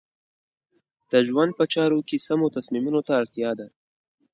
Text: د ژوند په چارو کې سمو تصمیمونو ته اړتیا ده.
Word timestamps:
د 1.11 1.13
ژوند 1.27 1.51
په 1.59 1.65
چارو 1.73 1.99
کې 2.07 2.17
سمو 2.27 2.47
تصمیمونو 2.57 3.01
ته 3.07 3.11
اړتیا 3.21 3.51
ده. 3.59 3.67